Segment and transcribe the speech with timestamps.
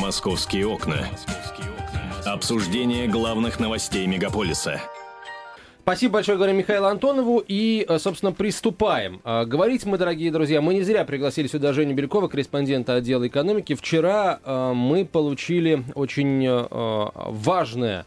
[0.00, 1.06] Московские окна.
[2.24, 4.80] Обсуждение главных новостей мегаполиса.
[5.82, 7.44] Спасибо большое, говорим Михаилу Антонову.
[7.46, 9.20] И, э, собственно, приступаем.
[9.24, 13.74] А, говорить мы, дорогие друзья, мы не зря пригласили сюда Женю Белькова, корреспондента отдела экономики.
[13.74, 18.06] Вчера э, мы получили очень э, важное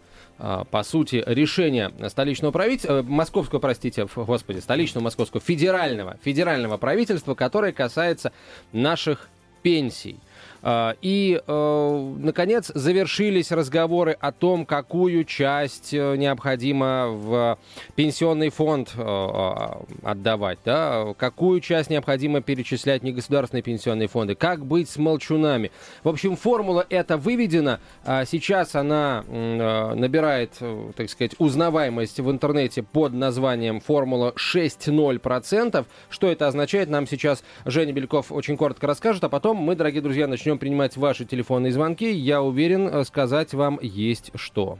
[0.71, 8.34] по сути, решение столичного правительства, московского, простите, господи, столичного, московского, федерального, федерального правительства, которое касается
[8.73, 9.30] наших
[9.61, 10.18] пенсий.
[10.66, 17.60] А, и, э, наконец, завершились разговоры о том, какую часть э, необходимо в
[17.96, 19.66] пенсионный фонд э,
[20.04, 25.70] отдавать, да, какую часть необходимо перечислять в негосударственные пенсионные фонды, как быть с молчунами.
[26.02, 27.82] В общем, формула эта выведена.
[28.06, 30.52] А сейчас она набирает,
[30.96, 35.86] так сказать, узнаваемость в интернете под названием формула 6-0%.
[36.09, 40.28] Что это означает, нам сейчас Женя Бельков очень коротко расскажет, а потом мы, дорогие друзья,
[40.28, 42.11] начнем начнем принимать ваши телефонные звонки.
[42.11, 44.77] Я уверен, э, сказать вам есть что.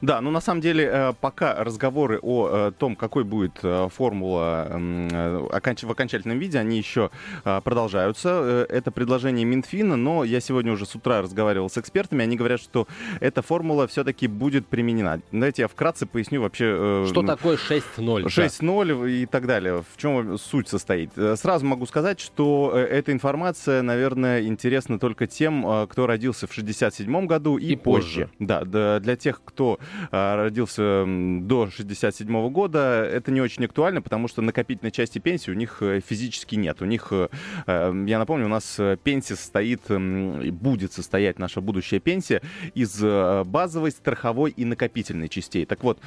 [0.00, 4.66] Да, ну на самом деле э, пока разговоры о э, том, какой будет э, формула
[4.70, 7.10] в окончательном виде, они еще
[7.42, 8.66] продолжаются.
[8.68, 12.86] Это предложение Минфина, но я сегодня уже с утра разговаривал с экспертами, они говорят, что
[13.20, 15.20] эта формула все-таки будет применена.
[15.32, 17.04] Давайте я вкратце поясню вообще...
[17.08, 18.24] Что такое 6.0?
[18.24, 19.08] 6.0 да.
[19.08, 19.84] и так далее.
[19.94, 21.12] В чем суть состоит?
[21.36, 27.56] Сразу могу сказать, что эта информация, наверное, интересна только тем, кто родился в 67 году
[27.56, 28.28] и, и позже.
[28.28, 28.30] позже.
[28.38, 29.80] Да, для тех, кто кто
[30.12, 35.54] а, родился до 67 года, это не очень актуально, потому что накопительной части пенсии у
[35.54, 36.80] них э, физически нет.
[36.80, 37.28] У них, э,
[37.66, 42.40] э, я напомню, у нас пенсия состоит, будет состоять наша будущая пенсия
[42.74, 43.02] из
[43.46, 45.66] базовой, страховой и накопительной частей.
[45.66, 45.98] Так вот,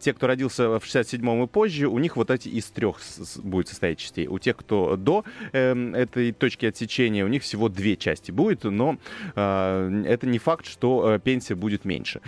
[0.00, 3.00] те, кто родился в 67 и позже, у них вот эти из трех
[3.42, 4.26] будет состоять частей.
[4.28, 8.96] У тех, кто до эм, этой точки отсечения, у них всего две части будет, но
[9.34, 12.20] это не факт, что пенсия будет меньше.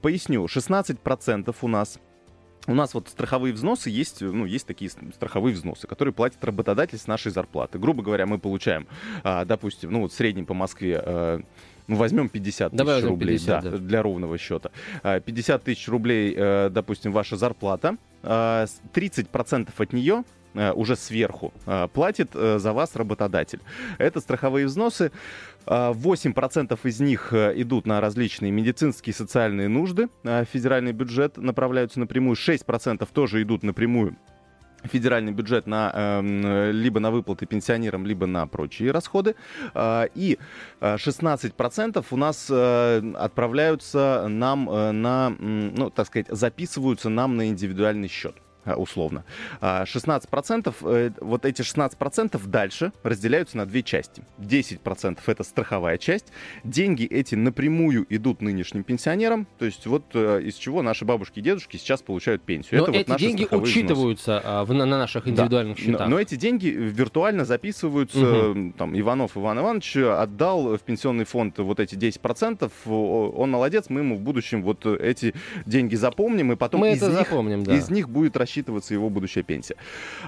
[0.00, 1.98] Поясню, 16% у нас
[2.66, 7.06] у нас вот страховые взносы есть, ну, есть такие страховые взносы, которые платит работодатель с
[7.06, 7.78] нашей зарплаты.
[7.78, 8.86] Грубо говоря, мы получаем,
[9.24, 11.40] а, допустим, ну, вот в среднем по Москве э,
[11.86, 13.78] ну, возьмем 50 тысяч Давай рублей 50, да, да.
[13.78, 14.70] для ровного счета.
[15.02, 17.96] 50 а, тысяч рублей, э, допустим, ваша зарплата.
[18.22, 21.54] 30% а, от нее э, уже сверху
[21.94, 23.60] платит за вас работодатель.
[23.96, 25.10] Это страховые взносы.
[25.68, 30.08] 8% из них э, идут на различные медицинские и социальные нужды.
[30.24, 32.36] А федеральный бюджет направляются напрямую.
[32.36, 34.16] 6% тоже идут напрямую
[34.84, 39.34] федеральный бюджет на, э, либо на выплаты пенсионерам, либо на прочие расходы.
[39.74, 40.38] Э, и
[40.80, 48.08] 16% у нас э, отправляются нам э, на, ну, так сказать, записываются нам на индивидуальный
[48.08, 48.36] счет.
[48.68, 49.24] Э, условно.
[49.60, 54.22] 16%, а э, вот эти 16% дальше разделяются на две части.
[54.38, 56.26] 10% это страховая часть.
[56.64, 61.42] Деньги эти напрямую идут нынешним пенсионерам, то есть вот э, из чего наши бабушки и
[61.42, 62.80] дедушки сейчас получают пенсию.
[62.80, 65.82] Но это эти вот деньги учитываются а, в, на наших индивидуальных да.
[65.82, 66.00] счетах.
[66.00, 68.72] Но, но эти деньги виртуально записываются, угу.
[68.76, 74.16] там, Иванов Иван Иванович отдал в пенсионный фонд вот эти 10%, он молодец, мы ему
[74.16, 75.34] в будущем вот эти
[75.66, 77.76] деньги запомним, и потом мы из, это них, запомним, да.
[77.76, 79.76] из них будет рассчитываться рассчитываться его будущая пенсия.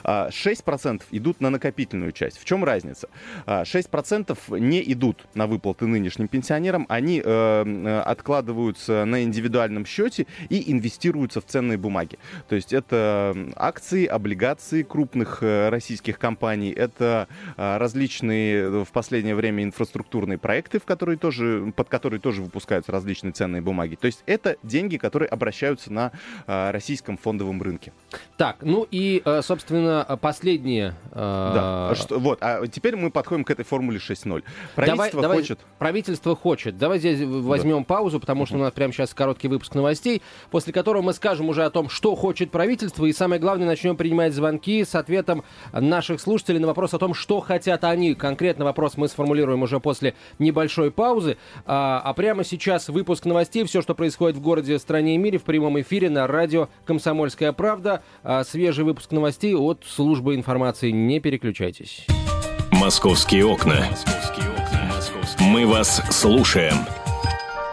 [0.05, 2.39] 6% а, идут на накопительную часть.
[2.39, 3.09] В чем разница?
[3.47, 10.73] 6% а, не идут на выплаты нынешним пенсионерам, они э, откладываются на индивидуальном счете и
[10.73, 12.19] инвестируются в ценные бумаги.
[12.49, 19.65] То есть это акции, облигации крупных э, российских компаний, это а, различные в последнее время
[19.65, 23.97] инфраструктурные проекты, в которые тоже, под которые тоже выпускаются различные ценные бумаги.
[23.97, 26.13] То есть это деньги, которые обращаются на
[26.47, 27.93] российском фондовом рынке.
[28.37, 30.95] Так, ну и, э, собственно, последние...
[31.13, 34.43] Э, да, что, вот, а теперь мы подходим к этой формуле 6.0.
[34.75, 35.59] Правительство давай, хочет...
[35.59, 36.79] Давай, правительство хочет.
[36.79, 37.85] Давай здесь возьмем да.
[37.85, 41.65] паузу, потому что у нас прямо сейчас короткий выпуск новостей, после которого мы скажем уже
[41.65, 46.61] о том, что хочет правительство, и самое главное, начнем принимать звонки с ответом наших слушателей
[46.61, 48.15] на вопрос о том, что хотят они.
[48.15, 51.37] Конкретно вопрос мы сформулируем уже после небольшой паузы.
[51.67, 55.43] А, а прямо сейчас выпуск новостей, все, что происходит в городе, стране и мире в
[55.43, 58.03] прямом эфире на радио «Комсомольская правда».
[58.23, 60.91] А свежий выпуск новостей от службы информации.
[60.91, 62.07] Не переключайтесь.
[62.73, 63.87] Московские окна.
[65.39, 66.75] Мы вас слушаем.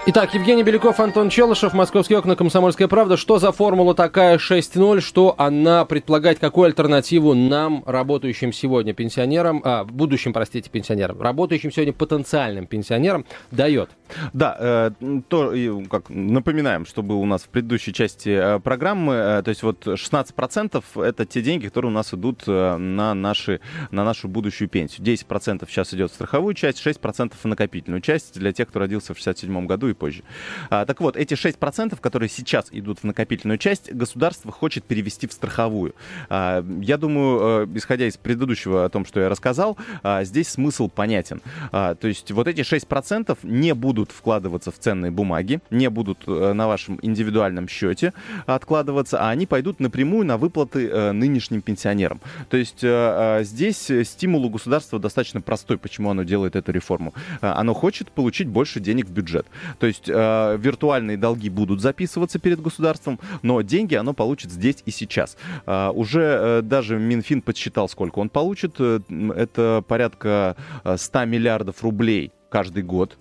[0.09, 3.17] Итак, Евгений Беляков, Антон Челышев, Московские окна, Комсомольская правда.
[3.17, 5.01] Что за формула такая 6.0?
[5.01, 6.39] Что она предполагает?
[6.39, 13.89] Какую альтернативу нам, работающим сегодня пенсионерам, а, будущим, простите, пенсионерам, работающим сегодня потенциальным пенсионерам, дает?
[14.33, 14.92] Да, э,
[15.27, 15.54] то,
[15.89, 19.86] как напоминаем, что было у нас в предыдущей части э, программы, э, то есть вот
[19.86, 23.59] 16% это те деньги, которые у нас идут на, наши,
[23.92, 25.06] на нашу будущую пенсию.
[25.06, 29.18] 10% сейчас идет в страховую часть, 6% в накопительную часть для тех, кто родился в
[29.18, 30.24] 67 году и позже.
[30.69, 35.33] А, так вот, эти 6%, которые сейчас идут в накопительную часть, государство хочет перевести в
[35.33, 35.95] страховую.
[36.30, 41.42] А, я думаю, исходя из предыдущего о том, что я рассказал, а, здесь смысл понятен.
[41.71, 46.53] То есть вот эти 6% не будут будут вкладываться в ценные бумаги, не будут э,
[46.53, 48.13] на вашем индивидуальном счете
[48.45, 52.21] откладываться, а они пойдут напрямую на выплаты э, нынешним пенсионерам.
[52.49, 57.13] То есть э, здесь стимул у государства достаточно простой, почему оно делает эту реформу.
[57.41, 59.47] Оно хочет получить больше денег в бюджет.
[59.79, 65.38] То есть виртуальные долги будут записываться перед государством, но деньги оно получит здесь и сейчас.
[65.65, 68.79] Уже даже Минфин подсчитал, сколько он получит.
[68.79, 73.17] Это порядка 100 миллиардов рублей каждый год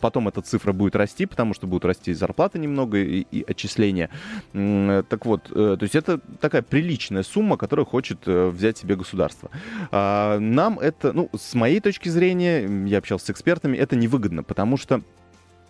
[0.00, 4.10] потом эта цифра будет расти, потому что будут расти зарплаты немного и, и отчисления.
[4.52, 9.50] Так вот, э, то есть это такая приличная сумма, которую хочет э, взять себе государство.
[9.90, 14.76] А, нам это, ну, с моей точки зрения, я общался с экспертами, это невыгодно, потому
[14.76, 15.02] что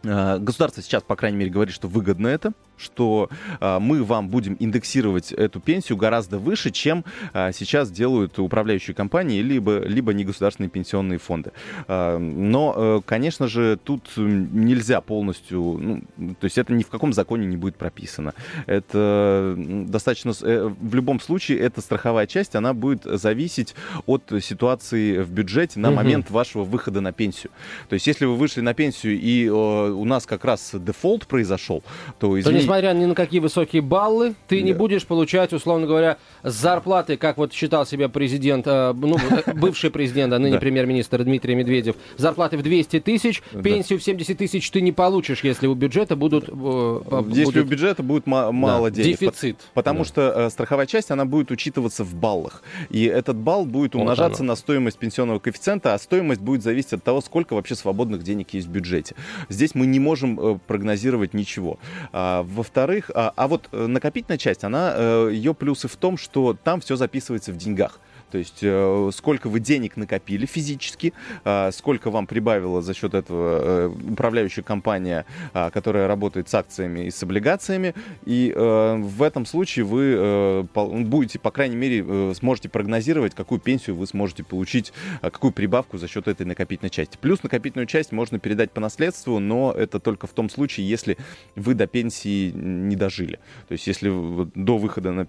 [0.02, 2.52] Государство сейчас, по крайней мере, говорит, что выгодно это,
[2.82, 8.94] что а, мы вам будем индексировать эту пенсию гораздо выше, чем а, сейчас делают управляющие
[8.94, 11.52] компании либо, либо негосударственные пенсионные фонды.
[11.88, 17.46] Но, э, конечно же, тут нельзя полностью, ну, то есть это ни в каком законе
[17.46, 18.34] не будет прописано.
[18.66, 23.74] Это достаточно, э, в любом случае, эта страховая часть, она будет зависеть
[24.06, 25.96] от ситуации в бюджете на угу.
[25.96, 27.52] момент вашего выхода на пенсию.
[27.88, 31.82] То есть если вы вышли на пенсию и э, у нас как раз дефолт произошел,
[32.18, 34.66] то извините, несмотря ни на какие высокие баллы, ты да.
[34.66, 39.90] не будешь получать, условно говоря, зарплаты, как вот считал себя президент, э, ну, э, бывший
[39.90, 44.80] президент, а ныне премьер-министр Дмитрий Медведев, зарплаты в 200 тысяч, пенсию в 70 тысяч ты
[44.80, 46.48] не получишь, если у бюджета будут...
[46.48, 49.18] Э, если у бюджета будет мало денег.
[49.18, 49.58] Дефицит.
[49.74, 52.62] Потому что страховая часть, она будет учитываться в баллах.
[52.90, 57.20] И этот балл будет умножаться на стоимость пенсионного коэффициента, а стоимость будет зависеть от того,
[57.20, 59.14] сколько вообще свободных денег есть в бюджете.
[59.48, 61.78] Здесь мы не можем прогнозировать ничего.
[62.12, 66.56] А, во-вторых, а, а вот э, накопительная часть, она, э, ее плюсы в том, что
[66.62, 67.98] там все записывается в деньгах.
[68.32, 71.12] То есть э, сколько вы денег накопили физически,
[71.44, 77.00] э, сколько вам прибавила за счет этого э, управляющая компания, э, которая работает с акциями
[77.00, 77.94] и с облигациями.
[78.24, 84.06] И э, в этом случае вы будете, по крайней мере, сможете прогнозировать, какую пенсию вы
[84.06, 87.18] сможете получить, э, какую прибавку за счет этой накопительной части.
[87.20, 91.18] Плюс накопительную часть можно передать по наследству, но это только в том случае, если
[91.54, 93.38] вы до пенсии не дожили.
[93.68, 94.08] То есть если
[94.54, 95.26] до выхода на,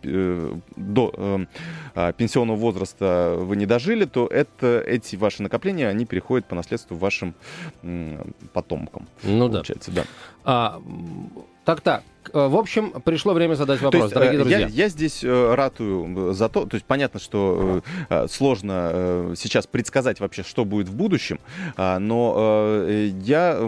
[0.78, 1.48] до
[2.18, 6.98] пенсионного возраста возраста вы не дожили, то это, эти ваши накопления, они переходят по наследству
[6.98, 7.34] вашим
[8.54, 9.08] потомкам.
[9.24, 9.64] Ну да.
[9.88, 10.04] да.
[10.44, 10.82] А,
[11.66, 14.60] так-так, в общем, пришло время задать вопрос, есть, дорогие э, друзья.
[14.60, 17.82] Я, я здесь э, ратую за то, то есть понятно, что
[18.30, 21.40] сложно сейчас предсказать вообще, что будет в будущем,
[21.76, 22.86] а, но
[23.24, 23.60] я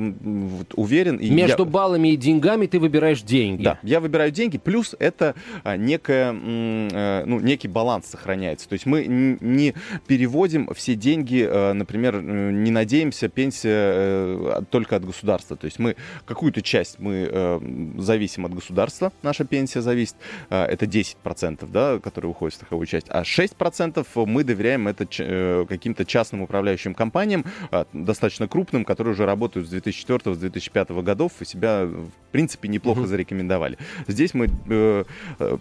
[0.76, 1.18] уверен...
[1.20, 1.70] Между я...
[1.70, 3.64] баллами и деньгами ты выбираешь деньги.
[3.64, 5.36] Да, я выбираю деньги, плюс это
[5.66, 8.70] некая, ну, некий баланс сохраняется.
[8.70, 9.74] То есть мы не
[10.08, 15.58] переводим все деньги, например, не надеемся пенсия только от государства.
[15.58, 17.60] То есть мы какую-то часть мы
[17.98, 20.16] зависим от государства, наша пенсия зависит,
[20.50, 25.66] а, это 10%, да, которые уходят в страховую часть, а 6% мы доверяем это э,
[25.68, 31.86] каким-то частным управляющим компаниям, а, достаточно крупным, которые уже работают с 2004-2005 годов и себя,
[31.86, 33.78] в принципе, неплохо зарекомендовали.
[34.08, 35.04] Здесь мы, э,
[35.40, 35.58] э,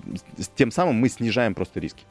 [0.57, 2.05] тем самым мы снижаем просто риски.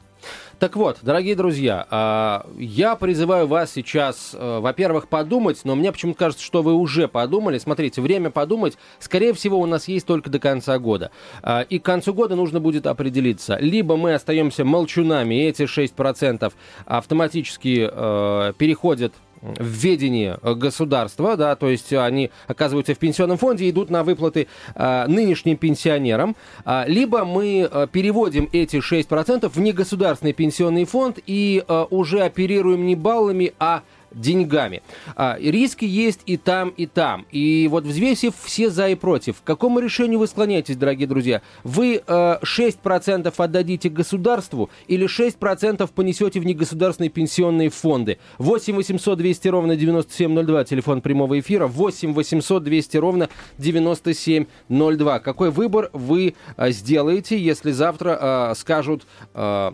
[0.58, 6.18] Так вот, дорогие друзья, а, я призываю вас сейчас, э, во-первых, подумать, но мне почему-то
[6.18, 7.58] кажется, что вы уже подумали.
[7.58, 11.10] Смотрите, время подумать, скорее всего, у нас есть только до конца года.
[11.42, 13.58] А, и к концу года нужно будет определиться.
[13.60, 16.52] Либо мы остаемся молчунами, и эти 6%
[16.86, 19.12] автоматически э, переходят
[19.44, 24.48] в ведении государства, да, то есть они оказываются в пенсионном фонде и идут на выплаты
[24.74, 26.34] э, нынешним пенсионерам,
[26.64, 32.86] э, либо мы э, переводим эти 6% в негосударственный пенсионный фонд и э, уже оперируем
[32.86, 33.82] не баллами, а
[34.14, 34.82] деньгами.
[35.16, 37.26] А, риски есть и там, и там.
[37.30, 41.42] И вот взвесив все за и против, к какому решению вы склоняетесь, дорогие друзья?
[41.62, 48.18] Вы э, 6% отдадите государству или 6% понесете в негосударственные пенсионные фонды?
[48.38, 53.28] 8 800 200 ровно 9702, телефон прямого эфира, 8 800 200 ровно
[53.58, 55.18] 9702.
[55.20, 59.06] Какой выбор вы э, сделаете, если завтра э, скажут...
[59.34, 59.72] Э,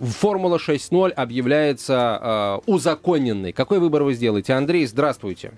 [0.00, 3.52] Формула 6.0 объявляется э, узаконенной.
[3.52, 4.52] Какой выбор вы сделаете?
[4.52, 5.52] Андрей, здравствуйте.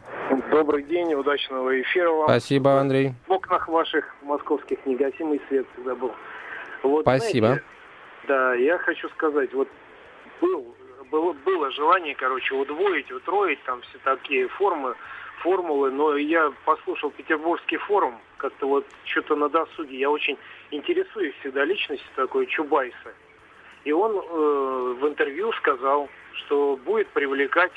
[0.50, 2.28] Добрый день, удачного эфира вам.
[2.28, 3.12] Спасибо, Андрей.
[3.26, 6.12] В окнах ваших московских негасимый свет всегда был.
[6.82, 7.46] Вот, Спасибо.
[7.46, 7.64] Знаете,
[8.28, 9.68] да, я хочу сказать, вот
[10.40, 10.74] был,
[11.10, 14.94] было, было желание, короче, удвоить, утроить там все такие формы,
[15.42, 19.98] формулы, но я послушал Петербургский форум, как-то вот что-то на досуге.
[19.98, 20.36] Я очень
[20.70, 23.12] интересуюсь всегда личностью такой Чубайса.
[23.88, 27.72] И он э, в интервью сказал, что будет привлекать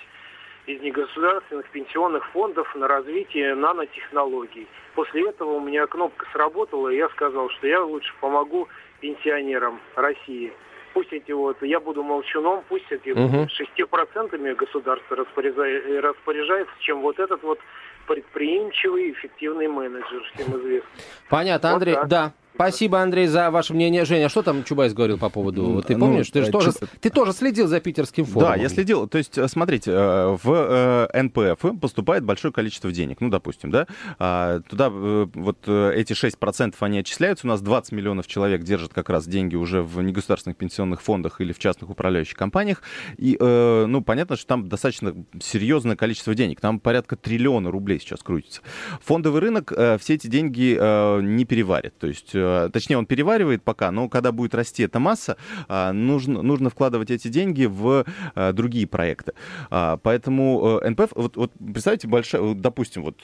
[0.65, 4.67] из негосударственных пенсионных фондов на развитие нанотехнологий.
[4.93, 8.67] После этого у меня кнопка сработала, и я сказал, что я лучше помогу
[8.99, 10.51] пенсионерам России.
[10.93, 13.47] Пусть эти вот, я буду молчуном, пусть эти угу.
[13.47, 17.59] 6% государство распоряжается, чем вот этот вот
[18.05, 21.03] предприимчивый, эффективный менеджер, всем известный.
[21.29, 22.33] Понятно, Андрей, вот да.
[22.55, 24.05] Спасибо, Андрей, за ваше мнение.
[24.05, 25.84] Женя, а что там Чубайс говорил по поводу...
[25.86, 26.29] Ты ну, помнишь?
[26.29, 28.55] Ты, же э, тоже, ты тоже следил за питерским форумом.
[28.55, 29.08] Да, я следил.
[29.08, 33.22] То есть, э, смотрите, э, в НПФ поступает большое количество денег.
[33.22, 33.88] Ну, допустим, да?
[34.20, 37.48] А, туда вот эти 6% они отчисляются.
[37.48, 41.53] У нас 20 миллионов человек держат как раз деньги уже в негосударственных пенсионных фондах или
[41.53, 42.84] в частных управляющих компаниях.
[43.17, 46.62] И, ну, понятно, что там достаточно серьезное количество денег.
[46.62, 48.62] Там порядка триллиона рублей сейчас крутится.
[49.03, 50.77] Фондовый рынок все эти деньги
[51.22, 51.98] не переварит.
[51.98, 52.36] То есть
[52.74, 57.27] точнее, он переваривает пока, но когда будет расти эта масса, э, нужно, нужно вкладывать эти
[57.27, 58.05] деньги в
[58.36, 59.33] э, другие проекты.
[59.69, 63.21] Поэтому НПФ, вот, вот представьте, большая, допустим, вот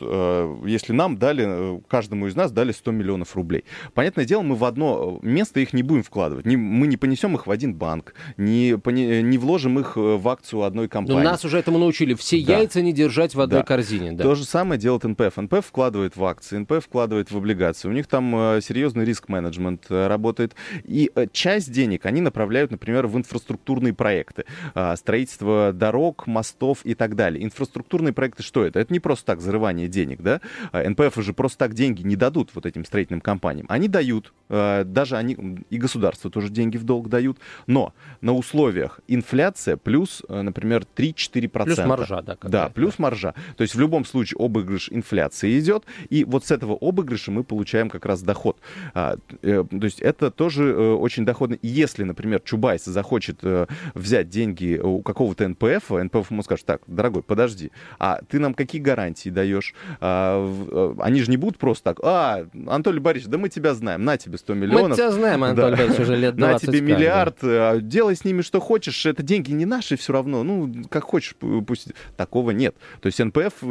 [0.65, 3.65] если нам дали, каждому из нас дали 100 миллионов рублей.
[3.93, 6.45] Понятное дело, мы в одно место их не будем вкладывать.
[6.45, 10.87] Не, мы не понесем их в один банк, не, не вложим их в акцию одной
[10.87, 11.23] компании.
[11.23, 12.13] Но нас уже этому научили.
[12.13, 12.57] Все да.
[12.57, 13.65] яйца не держать в одной да.
[13.65, 14.11] корзине.
[14.13, 14.23] Да.
[14.23, 15.37] То же самое делает НПФ.
[15.37, 17.87] НПФ вкладывает в акции, НПФ вкладывает в облигации.
[17.87, 20.55] У них там серьезный риск-менеджмент э, работает.
[20.83, 24.45] И э, часть денег они направляют, например, в инфраструктурные проекты.
[24.75, 27.43] А, строительство дорог, мостов и так далее.
[27.43, 28.79] Инфраструктурные проекты что это?
[28.79, 30.41] Это не просто так зарывание денег, да?
[30.71, 33.65] А, НПФ же просто так деньги не дадут вот этим строительным компаниям.
[33.69, 38.99] Они дают, э, даже они, и государство тоже деньги в долг дают, но на условиях
[39.07, 41.49] инфляция плюс, например, 3-4%.
[41.49, 42.37] Плюс маржа, да.
[42.41, 43.33] Да, плюс маржа.
[43.55, 47.89] То есть в любом случае обыгрыш инфляции идет, и вот с этого обыгрыша мы получаем
[47.89, 48.57] как раз доход.
[48.97, 51.59] А, э, то есть это тоже э, очень доходно.
[51.61, 57.21] Если, например, Чубайс захочет э, взять деньги у какого-то НПФ, НПФ ему скажет, так, дорогой,
[57.21, 59.75] подожди, а ты нам какие гарантии даешь?
[60.01, 64.17] А, они же не будут просто так, а, Анатолий Борисович, да мы тебя знаем, на
[64.17, 64.89] тебе 100 миллионов.
[64.89, 65.77] Мы тебя знаем, Анатолий да.
[65.77, 66.63] Борисович, уже лет 20.
[66.67, 67.77] На тебе миллиард, да.
[67.77, 71.89] делай с ними что хочешь, это деньги не наши все равно, ну, как хочешь, пусть.
[72.15, 72.75] Такого нет.
[73.01, 73.63] То есть НПФ,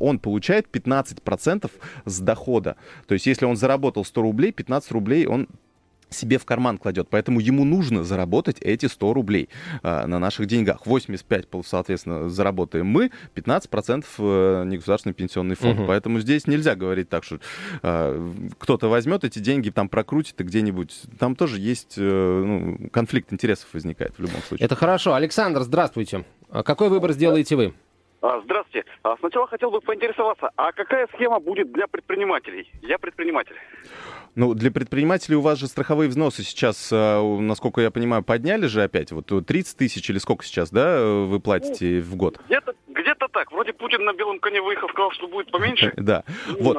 [0.00, 1.70] он получает 15%
[2.06, 2.76] с дохода.
[3.06, 5.48] То есть если он заработал 100 рублей, 15 рублей он
[6.14, 7.08] себе в карман кладет.
[7.10, 9.48] Поэтому ему нужно заработать эти 100 рублей
[9.82, 10.86] э, на наших деньгах.
[10.86, 15.80] 85, соответственно, заработаем мы, 15% э, негосударственный пенсионный фонд.
[15.80, 15.86] Угу.
[15.88, 17.40] Поэтому здесь нельзя говорить так, что
[17.82, 21.02] э, кто-то возьмет эти деньги, там прокрутит и где-нибудь.
[21.18, 22.02] Там тоже есть э,
[22.46, 24.64] ну, конфликт интересов возникает в любом случае.
[24.64, 25.14] Это хорошо.
[25.14, 26.24] Александр, здравствуйте.
[26.50, 27.74] А какой выбор сделаете вы?
[28.24, 28.88] А, здравствуйте.
[29.02, 32.72] А, сначала хотел бы поинтересоваться, а какая схема будет для предпринимателей?
[32.80, 33.54] Я предприниматель.
[34.34, 38.82] Ну, для предпринимателей у вас же страховые взносы сейчас, а, насколько я понимаю, подняли же
[38.82, 39.12] опять.
[39.12, 42.40] Вот 30 тысяч или сколько сейчас, да, вы платите в год?
[42.46, 42.72] Где-то
[43.14, 43.52] где-то так.
[43.52, 45.92] Вроде Путин на белом коне выехал, сказал, что будет поменьше.
[46.04, 46.22] Да.
[46.60, 46.76] Вот.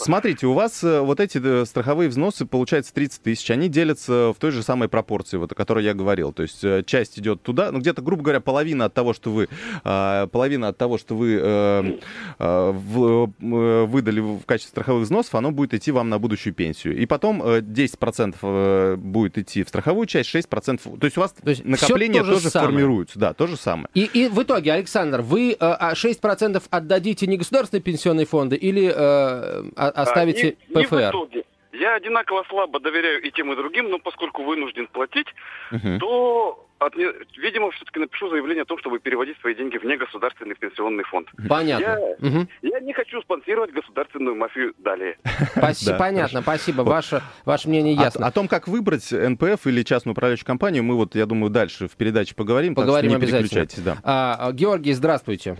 [0.00, 3.48] Смотрите, у вас э, вот эти э, страховые взносы, получается, 30 тысяч.
[3.50, 6.32] Они делятся в той же самой пропорции, вот, о которой я говорил.
[6.32, 9.48] То есть э, часть идет туда, ну, где-то, грубо говоря, половина от того, что вы,
[9.84, 12.00] половина от того, что вы
[12.38, 16.96] выдали в качестве страховых взносов, оно будет идти вам на будущую пенсию.
[16.96, 20.98] И потом 10% будет идти в страховую часть, 6%.
[20.98, 22.70] То есть у вас то есть то тоже самое.
[22.70, 23.18] формируются.
[23.18, 23.88] Да, то же самое.
[23.94, 28.92] И, и в итоге, Александр, вы э, 6% а отдадите не государственные пенсионные фонды или
[28.94, 30.96] э, оставите а, не, ПФР?
[30.96, 31.44] Не в итоге.
[31.72, 35.28] Я одинаково слабо доверяю и тем, и другим, но поскольку вынужден платить,
[35.70, 35.98] угу.
[36.00, 41.04] то от, видимо, все-таки напишу заявление о том, чтобы переводить свои деньги в негосударственный пенсионный
[41.04, 41.28] фонд.
[41.48, 41.84] Понятно.
[41.84, 42.46] Я, угу.
[42.62, 45.18] я не хочу спонсировать государственную мафию далее.
[45.98, 46.82] Понятно, спасибо.
[46.82, 48.26] Ваше, ваше мнение ясно.
[48.26, 51.96] О, том, как выбрать НПФ или частную управляющую компанию, мы вот, я думаю, дальше в
[51.96, 52.74] передаче поговорим.
[52.74, 53.66] Поговорим обязательно.
[53.84, 53.96] Да.
[54.04, 55.56] А, Георгий, здравствуйте.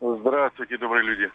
[0.00, 1.30] Здравствуйте, добрые люди.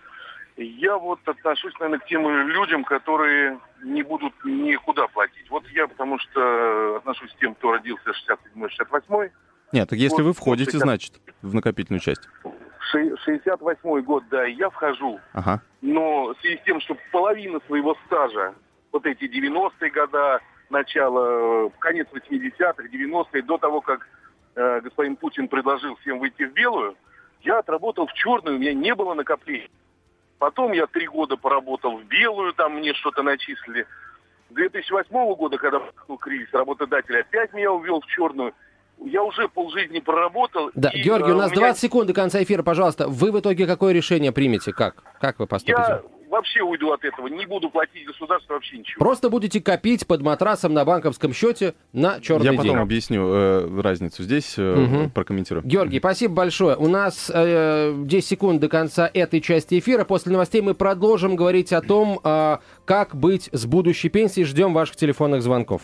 [0.58, 5.50] Я вот отношусь, наверное, к тем людям, которые не будут никуда платить.
[5.52, 8.12] Вот я потому что отношусь к тем, кто родился
[8.56, 9.32] 67-68.
[9.72, 10.82] Нет, так если вот, вы входите, 60...
[10.82, 12.28] значит, в накопительную часть.
[12.92, 15.20] 68 год, да, я вхожу.
[15.34, 15.62] Ага.
[15.82, 18.56] Но в связи с тем, что половина своего стажа,
[18.92, 24.08] вот эти 90-е года, начало, конец 80-х, 90-е, до того, как
[24.56, 26.96] э, господин Путин предложил всем выйти в белую,
[27.42, 29.70] Я отработал в черную, у меня не было накоплений.
[30.40, 33.88] Потом я три года поработал в белую, там мне что-то начислили.
[34.52, 38.54] 2008 года, когда был кризис, работодатель опять меня увел в черную.
[39.04, 40.72] Я уже полжизни проработал.
[40.74, 41.68] Да, и, Георгий, у э, нас у меня...
[41.68, 43.08] 20 секунд до конца эфира, пожалуйста.
[43.08, 44.74] Вы в итоге какое решение примете?
[44.74, 45.04] Как?
[45.20, 45.84] Как вы поступите?
[45.88, 47.28] Я вообще уйду от этого.
[47.28, 49.00] Не буду платить государству вообще ничего.
[49.00, 52.62] Просто будете копить под матрасом на банковском счете на черный Я день.
[52.62, 55.10] потом объясню э, разницу здесь, э, угу.
[55.10, 55.66] прокомментирую.
[55.66, 56.76] Георгий, спасибо большое.
[56.76, 60.04] У нас э, 10 секунд до конца этой части эфира.
[60.04, 64.46] После новостей мы продолжим говорить о том, э, как быть с будущей пенсией.
[64.46, 65.82] Ждем ваших телефонных звонков.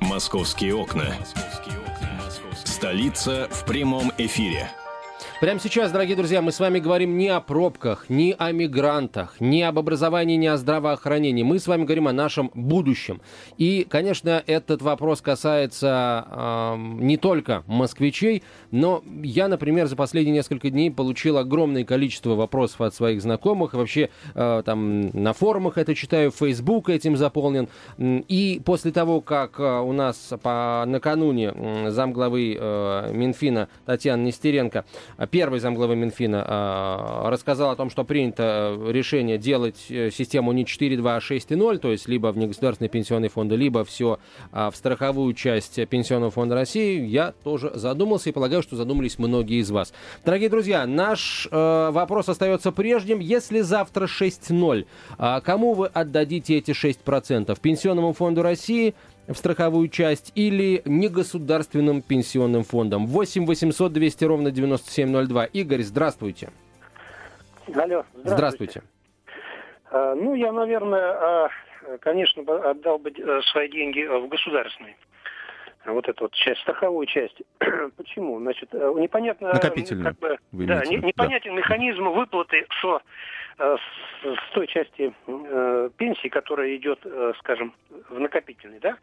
[0.00, 1.06] Московские окна.
[2.64, 4.68] Столица в прямом эфире.
[5.40, 9.62] Прямо сейчас, дорогие друзья, мы с вами говорим не о пробках, не о мигрантах, не
[9.62, 11.44] об образовании, не о здравоохранении.
[11.44, 13.20] Мы с вами говорим о нашем будущем.
[13.56, 18.42] И, конечно, этот вопрос касается э, не только москвичей,
[18.72, 23.74] но я, например, за последние несколько дней получил огромное количество вопросов от своих знакомых.
[23.74, 27.68] Вообще, э, там на форумах это читаю, Facebook этим заполнен.
[27.96, 34.84] И после того, как э, у нас по, накануне замглавы э, Минфина Татьяна Нестеренко
[35.30, 40.64] первый замглавы Минфина э, рассказал о том, что принято э, решение делать э, систему не
[40.64, 44.18] 4.2, а 6.0, то есть либо в негосударственные пенсионные фонды, либо все
[44.52, 49.70] в страховую часть Пенсионного фонда России, я тоже задумался и полагаю, что задумались многие из
[49.70, 49.92] вас.
[50.24, 53.20] Дорогие друзья, наш э, вопрос остается прежним.
[53.20, 54.86] Если завтра 6.0,
[55.18, 57.58] э, кому вы отдадите эти 6%?
[57.60, 58.94] Пенсионному фонду России–
[59.28, 63.06] в страховую часть или негосударственным пенсионным фондом.
[63.06, 65.44] 8 800 200 ровно 9702.
[65.46, 66.50] Игорь, здравствуйте.
[67.66, 68.20] Алло, здравствуйте.
[68.24, 68.82] здравствуйте.
[69.90, 71.48] А, ну, я, наверное, а,
[72.00, 74.96] конечно, отдал бы э, свои деньги в государственный.
[75.84, 77.40] Вот эту вот часть, страховую часть.
[77.96, 78.38] Почему?
[78.40, 79.52] Значит, э, непонятно...
[79.52, 80.04] Накопительную.
[80.06, 81.58] Как бы, да, не, непонятен да.
[81.58, 82.98] механизм выплаты, Э,
[83.58, 87.74] с, той части э, пенсии, которая идет, э, скажем,
[88.08, 88.96] в накопительный, да?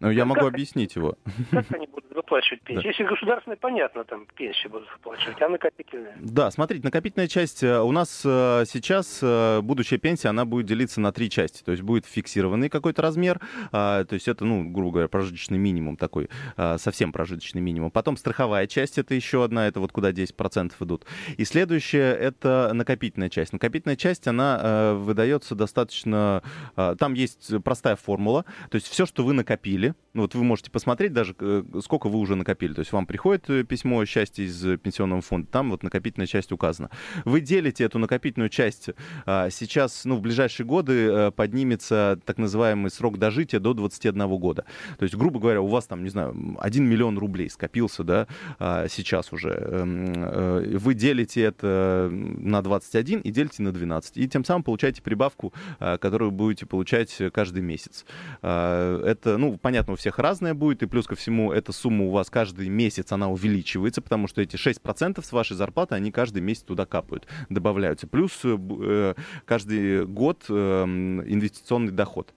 [0.00, 1.16] Ну, я могу как, объяснить его.
[1.50, 2.82] Как они будут выплачивать пенсию?
[2.84, 2.88] Да.
[2.88, 6.14] Если государственные, понятно, там пенсии будут выплачивать, а накопительные?
[6.20, 11.00] Да, смотрите, накопительная часть э, у нас э, сейчас, э, будущая пенсия, она будет делиться
[11.00, 11.64] на три части.
[11.64, 13.40] То есть будет фиксированный какой-то размер,
[13.72, 17.90] а, то есть это, ну, грубо говоря, прожиточный минимум такой, а, совсем прожиточный минимум.
[17.90, 21.06] Потом страховая часть, это еще одна, это вот куда 10% идут.
[21.36, 23.52] И следующее, это накопительная часть.
[23.52, 26.42] Накопительная часть, она выдается достаточно...
[26.74, 29.94] Там есть простая формула, то есть все, что вы накопили, накопили.
[30.18, 32.72] Ну, вот вы можете посмотреть даже, э, сколько вы уже накопили.
[32.72, 36.50] То есть вам приходит э, письмо счастья из э, пенсионного фонда, там вот накопительная часть
[36.50, 36.90] указана.
[37.24, 38.90] Вы делите эту накопительную часть.
[39.26, 44.64] А, сейчас, ну, в ближайшие годы поднимется так называемый срок дожития до 21 года.
[44.98, 48.26] То есть, грубо говоря, у вас там, не знаю, 1 миллион рублей скопился, да,
[48.58, 49.50] а, сейчас уже.
[49.50, 54.16] Эм, вы делите это на 21 и делите на 12.
[54.16, 58.04] И тем самым получаете прибавку, которую будете получать каждый месяц.
[58.42, 62.06] А, это, ну, понятно, понятно, у всех разная будет, и плюс ко всему эта сумма
[62.06, 66.42] у вас каждый месяц, она увеличивается, потому что эти 6% с вашей зарплаты, они каждый
[66.42, 68.08] месяц туда капают, добавляются.
[68.08, 69.14] Плюс э,
[69.44, 70.52] каждый год э,
[70.84, 72.34] инвестиционный доход.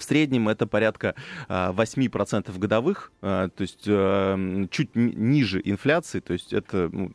[0.00, 1.14] В среднем это порядка
[1.48, 6.20] 8% а, годовых, а, то есть э, чуть ниже инфляции.
[6.20, 7.12] То есть это ну,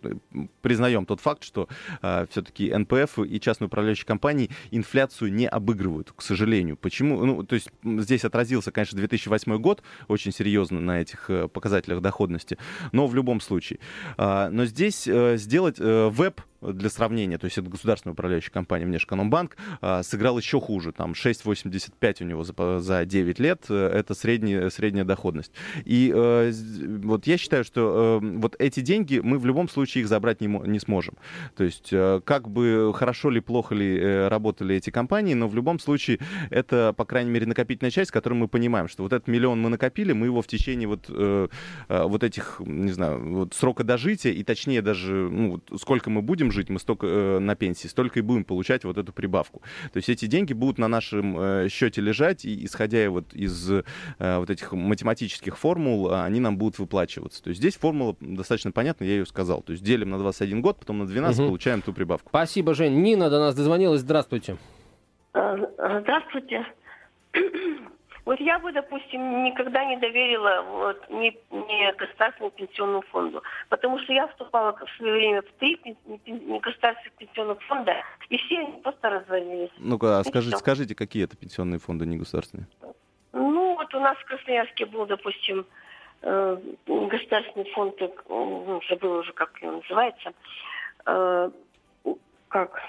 [0.62, 1.68] признаем тот факт, что
[2.04, 6.78] а, все-таки НПФ и частные управляющие компании инфляцию не обыгрывают, к сожалению.
[6.78, 7.26] Почему?
[7.26, 12.60] Ну, то есть здесь отразился, конечно, 2008 год очень серьезно на этих э, показателях доходности,
[12.92, 13.80] но в любом случае.
[14.18, 16.40] Но здесь э, сделать веб
[16.74, 22.24] для сравнения, то есть это государственная управляющая компания Внешэкономбанк, а, сыграл еще хуже, там 6,85
[22.24, 25.52] у него за, за 9 лет, э, это средняя, средняя доходность.
[25.84, 26.52] И э,
[27.04, 30.48] вот я считаю, что э, вот эти деньги мы в любом случае их забрать не,
[30.48, 31.16] не сможем.
[31.56, 36.20] То есть как бы хорошо ли, плохо ли работали эти компании, но в любом случае
[36.50, 40.14] это, по крайней мере, накопительная часть, которую мы понимаем, что вот этот миллион мы накопили,
[40.14, 41.10] мы его в течение вот,
[41.90, 46.70] вот этих, не знаю, вот срока дожития, и точнее даже, ну, сколько мы будем жить,
[46.70, 49.62] мы столько э, на пенсии, столько и будем получать вот эту прибавку.
[49.94, 53.84] То есть эти деньги будут на нашем э, счете лежать, и исходя вот из э,
[54.18, 57.44] вот этих математических формул, они нам будут выплачиваться.
[57.44, 59.62] То есть здесь формула достаточно понятна, я ее сказал.
[59.62, 61.48] То есть делим на 21 год, потом на 12 угу.
[61.50, 62.30] получаем ту прибавку.
[62.30, 63.02] Спасибо, Жень.
[63.02, 64.02] Нина до нас дозвонилась.
[64.02, 64.58] Здравствуйте.
[65.34, 65.58] А,
[66.02, 66.66] здравствуйте.
[68.26, 74.14] Вот я бы, допустим, никогда не доверила вот, ни, ни государственному пенсионному фонду, потому что
[74.14, 75.80] я вступала в свое время в три
[76.26, 77.94] негосударственных пенсионных фонда,
[78.30, 79.70] и все они просто развалились.
[79.78, 82.68] Ну-ка, а скажите, скажите, какие это пенсионные фонды негосударственные?
[83.32, 85.68] Ну, вот у нас в Красноярске был, допустим,
[86.24, 86.58] э,
[86.88, 90.34] государственный фонд, ну, забыла уже, как он называется,
[91.06, 91.52] э,
[92.48, 92.82] как?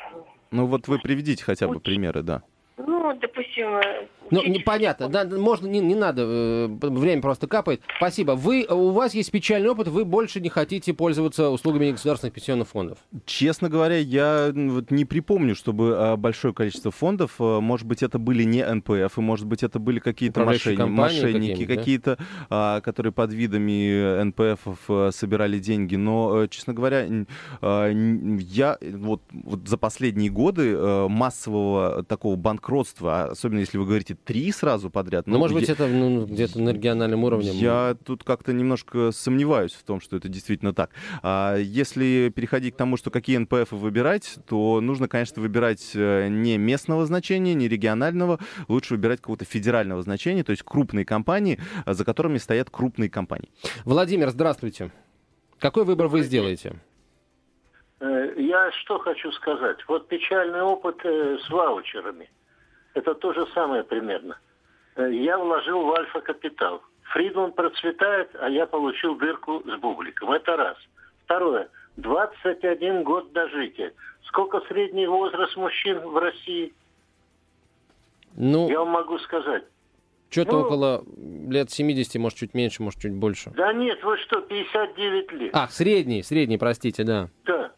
[0.50, 2.42] Ну вот вы приведите хотя бы примеры, да.
[2.78, 3.45] Ну, допустим...
[3.58, 5.08] Э, ну, непонятно.
[5.08, 7.80] Да, можно, не, не надо, э, время просто капает.
[7.96, 8.32] Спасибо.
[8.32, 12.98] Вы, у вас есть печальный опыт, вы больше не хотите пользоваться услугами государственных пенсионных фондов?
[13.24, 18.18] Честно говоря, я вот не припомню, чтобы а, большое количество фондов, э, может быть, это
[18.18, 22.18] были не НПФ, и может быть, это были какие-то мошенники, мошенники какие-то,
[22.50, 22.80] да?
[22.80, 25.96] которые под видами НПФ собирали деньги.
[25.96, 27.06] Но, честно говоря,
[27.60, 30.76] а, я вот, вот за последние годы
[31.08, 35.26] массового такого банкротства, особенно если вы говорите три сразу подряд.
[35.26, 37.50] Ну, ну может быть, это ну, где-то на региональном уровне.
[37.50, 40.90] Я тут как-то немножко сомневаюсь в том, что это действительно так.
[41.22, 46.58] А если переходить к тому, что какие НПФ выбирать, то нужно, конечно, выбирать э, не
[46.58, 52.38] местного значения, не регионального, лучше выбирать какого-то федерального значения, то есть крупные компании, за которыми
[52.38, 53.50] стоят крупные компании.
[53.84, 54.90] Владимир, здравствуйте.
[55.58, 56.76] Какой выбор вы сделаете?
[58.00, 59.78] Э, я что хочу сказать.
[59.88, 62.28] Вот печальный опыт э, с ваучерами.
[62.96, 64.38] Это то же самое примерно.
[64.96, 66.80] Э, я вложил в альфа-капитал.
[67.12, 70.32] Фридман процветает, а я получил дырку с бубликом.
[70.32, 70.78] Это раз.
[71.24, 71.68] Второе.
[71.98, 73.92] 21 год дожития.
[74.24, 76.72] Сколько средний возраст мужчин в России?
[78.34, 79.64] Ну, я вам могу сказать.
[80.30, 81.04] Что-то ну, около
[81.48, 83.50] лет 70, может, чуть меньше, может, чуть больше.
[83.50, 85.50] Да нет, вы что, 59 лет.
[85.52, 87.28] А, средний, средний, простите, да.
[87.44, 87.72] Да.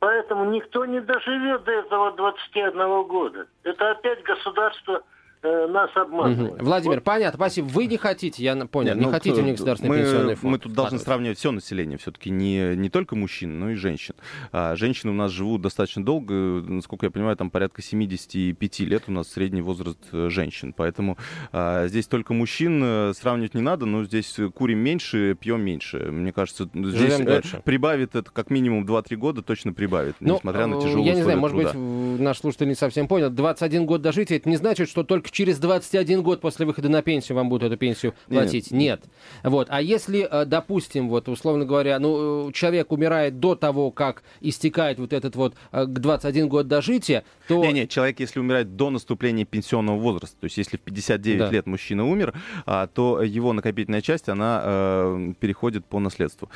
[0.00, 3.46] Поэтому никто не доживет до этого 21 года.
[3.64, 5.02] Это опять государство
[5.42, 6.54] нас обманывают.
[6.54, 6.64] Угу.
[6.64, 7.04] Владимир, вот.
[7.04, 7.66] понятно, спасибо.
[7.66, 10.52] Вы не хотите, я понял, Нет, не ну, хотите мне государственный мы, пенсионный фонд.
[10.52, 14.14] Мы тут должны сравнивать все население, все-таки не, не только мужчин, но и женщин.
[14.52, 19.12] А женщины у нас живут достаточно долго, насколько я понимаю, там порядка 75 лет у
[19.12, 20.72] нас средний возраст э, женщин.
[20.72, 21.16] Поэтому
[21.52, 25.98] а, здесь только мужчин э, сравнивать не надо, но здесь курим меньше, пьем меньше.
[26.10, 30.80] Мне кажется, здесь э, прибавит это как минимум 2-3 года, точно прибавит, ну, несмотря на
[30.80, 31.72] тяжелую Я не знаю, может труда.
[31.72, 33.30] быть, наш слушатель не совсем понял.
[33.30, 37.36] 21 год дожития, это не значит, что только через 21 год после выхода на пенсию
[37.36, 38.70] вам будут эту пенсию платить.
[38.70, 39.00] Нет.
[39.02, 39.02] Нет.
[39.44, 39.68] Вот.
[39.70, 45.12] А если, э, допустим, вот условно говоря, ну, человек умирает до того, как истекает вот
[45.12, 47.64] этот вот э, к 21 год дожития, то...
[47.64, 51.50] Не, не, человек, если умирает до наступления пенсионного возраста, то есть если в 59 да.
[51.50, 52.34] лет мужчина умер,
[52.66, 56.48] а, то его накопительная часть, она э, переходит по наследству.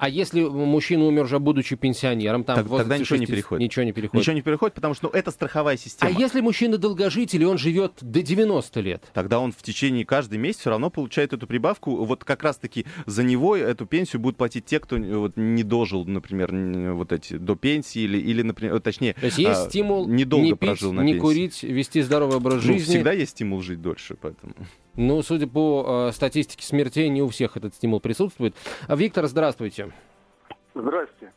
[0.00, 3.62] А если мужчина умер уже будучи пенсионером, там так, тогда ничего 60, не переходит.
[3.62, 4.22] Ничего не переходит.
[4.22, 6.10] Ничего не переходит, потому что ну, это страховая система.
[6.10, 9.04] А если мужчина долгожитель, и он живет до 90 лет?
[9.12, 12.02] Тогда он в течение каждый месяц все равно получает эту прибавку.
[12.02, 16.94] Вот как раз-таки за него эту пенсию будут платить те, кто вот, не дожил, например,
[16.94, 20.52] вот эти до пенсии или, или например, точнее, То есть есть а, стимул недолго не
[20.52, 21.20] пить, прожил на не пенсии.
[21.20, 22.94] курить, вести здоровый образ ну, жизни.
[22.94, 24.54] Всегда есть стимул жить дольше, поэтому.
[24.96, 28.54] Ну, судя по э, статистике смертей, не у всех этот стимул присутствует.
[28.88, 29.92] Виктор, здравствуйте.
[30.74, 31.32] Здрасте.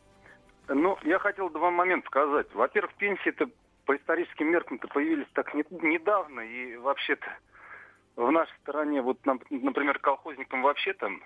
[0.68, 2.46] Ну, я хотел два момента сказать.
[2.54, 3.48] Во-первых, пенсии-то
[3.84, 7.26] по историческим меркам-то появились так не, недавно, и вообще-то
[8.16, 11.22] в нашей стране, вот, например, колхозникам вообще там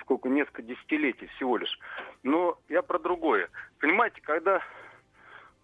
[0.00, 1.78] сколько, несколько десятилетий всего лишь.
[2.22, 3.48] Но я про другое.
[3.80, 4.62] Понимаете, когда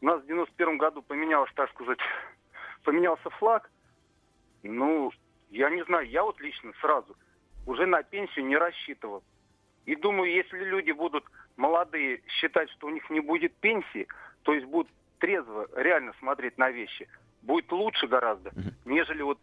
[0.00, 1.98] у нас в 91 году поменялось, так сказать,
[2.83, 3.70] поменялся флаг,
[4.64, 5.12] ну,
[5.52, 7.16] я не знаю, я вот лично сразу
[7.66, 9.22] уже на пенсию не рассчитывал.
[9.84, 11.24] И думаю, если люди будут
[11.56, 14.06] молодые считать, что у них не будет пенсии,
[14.42, 17.08] то есть будут трезво, реально смотреть на вещи,
[17.42, 18.52] будет лучше гораздо,
[18.84, 19.38] нежели вот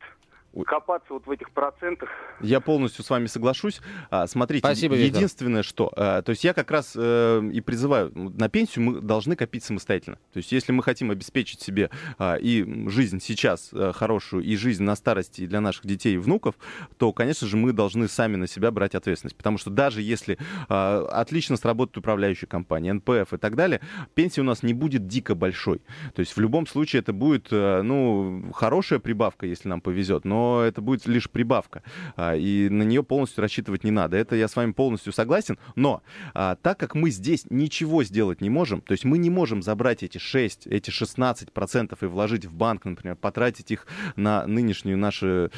[0.66, 2.10] копаться вот в этих процентах.
[2.42, 3.82] Я полностью с вами соглашусь.
[4.10, 5.92] А, смотрите, Спасибо, единственное, что...
[5.96, 10.18] А, то есть я как раз э, и призываю, на пенсию мы должны копить самостоятельно.
[10.34, 14.84] То есть если мы хотим обеспечить себе а, и жизнь сейчас а, хорошую, и жизнь
[14.84, 16.56] на старости для наших детей и внуков,
[16.98, 19.38] то, конечно же, мы должны сами на себя брать ответственность.
[19.38, 23.82] Потому что даже если а, отлично сработает управляющая компания, НПФ и так далее,
[24.16, 25.82] пенсия у нас не будет дико большой.
[26.16, 30.39] То есть в любом случае это будет, а, ну, хорошая прибавка, если нам повезет, но
[30.40, 31.84] но это будет лишь прибавка,
[32.16, 34.16] а, и на нее полностью рассчитывать не надо.
[34.16, 36.02] Это я с вами полностью согласен, но
[36.34, 40.02] а, так как мы здесь ничего сделать не можем, то есть мы не можем забрать
[40.02, 45.52] эти 6, эти 16 процентов и вложить в банк, например, потратить их на нынешнее наше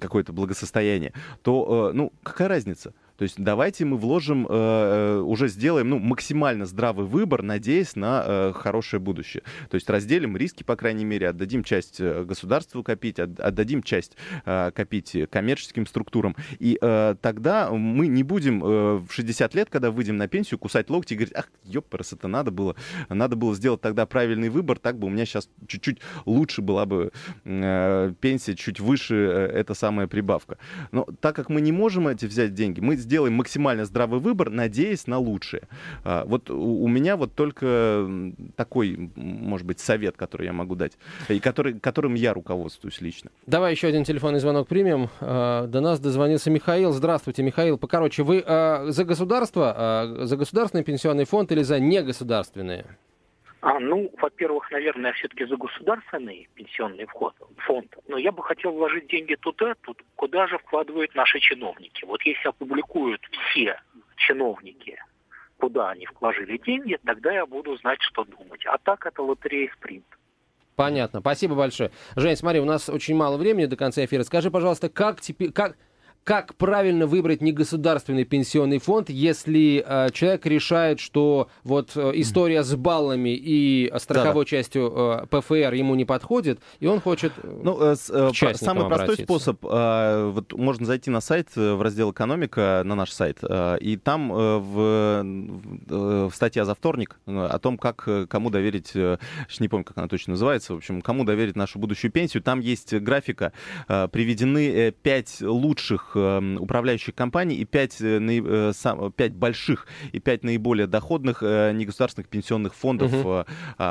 [0.00, 2.92] какое-то благосостояние, то, э, ну, какая разница?
[3.16, 8.24] То есть давайте мы вложим, э, э, уже сделаем ну, максимально здравый выбор, надеясь на
[8.26, 9.42] э, хорошее будущее.
[9.70, 14.72] То есть разделим риски, по крайней мере, отдадим часть э, государству копить, отдадим часть э,
[14.74, 16.34] копить коммерческим структурам.
[16.58, 20.90] И э, тогда мы не будем э, в 60 лет, когда выйдем на пенсию, кусать
[20.90, 22.74] локти и говорить, ах, ёпрс, это надо было,
[23.08, 27.12] надо было сделать тогда правильный выбор, так бы у меня сейчас чуть-чуть лучше была бы
[27.44, 30.58] э, пенсия, чуть выше э, эта самая прибавка.
[30.90, 35.06] Но так как мы не можем эти взять деньги, мы сделаем максимально здравый выбор, надеясь
[35.06, 35.62] на лучшее.
[36.02, 38.08] А, вот у, меня вот только
[38.56, 40.92] такой, может быть, совет, который я могу дать,
[41.28, 43.30] и который, которым я руководствуюсь лично.
[43.46, 45.10] Давай еще один телефонный звонок примем.
[45.20, 46.92] А, до нас дозвонился Михаил.
[46.92, 47.78] Здравствуйте, Михаил.
[47.78, 52.86] Покороче, вы а, за государство, за государственный пенсионный фонд или за негосударственные?
[53.64, 57.34] А, ну, во-первых, наверное, все-таки за государственный пенсионный вход,
[57.66, 57.96] фонд.
[58.08, 62.04] Но я бы хотел вложить деньги туда, тут, куда же вкладывают наши чиновники.
[62.04, 63.80] Вот если опубликуют все
[64.16, 65.02] чиновники,
[65.56, 68.66] куда они вложили деньги, тогда я буду знать, что думать.
[68.66, 70.04] А так это лотерея спринт.
[70.76, 71.20] Понятно.
[71.20, 71.90] Спасибо большое.
[72.16, 74.24] Жень, смотри, у нас очень мало времени до конца эфира.
[74.24, 75.78] Скажи, пожалуйста, как теперь, как,
[76.24, 82.74] как правильно выбрать негосударственный пенсионный фонд, если э, человек решает, что вот э, история с
[82.74, 87.78] баллами и страховой да, частью э, ПФР ему не подходит, и он хочет э, ну,
[87.78, 92.82] э, э, Самый простой способ, э, вот можно зайти на сайт, э, в раздел «Экономика»,
[92.86, 95.22] на наш сайт, э, и там э, в,
[95.90, 99.18] э, статья за вторник э, о том, как кому доверить, э,
[99.60, 102.94] не помню, как она точно называется, в общем, кому доверить нашу будущую пенсию, там есть
[102.94, 103.52] графика,
[103.88, 111.42] э, приведены пять лучших управляющих компаний и 5, 5 э, больших и 5 наиболее доходных
[111.42, 113.44] э, негосударственных пенсионных фондов, угу.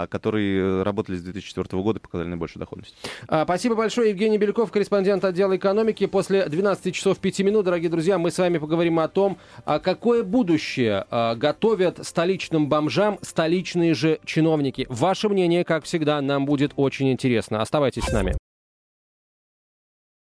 [0.10, 2.96] которые работали с 2004 года и показали наибольшую доходность.
[3.28, 4.10] А, спасибо большое.
[4.10, 6.06] Евгений Беляков, корреспондент отдела экономики.
[6.06, 11.06] После 12 часов 5 минут, дорогие друзья, мы с вами поговорим о том, какое будущее
[11.36, 14.86] готовят столичным бомжам столичные же чиновники.
[14.90, 17.62] Ваше мнение, как всегда, нам будет очень интересно.
[17.62, 18.36] Оставайтесь с нами.